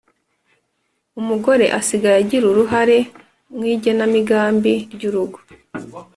[1.19, 2.97] umugore asigaye agira uruhare
[3.55, 5.39] mu igenamigambi ry’urugo,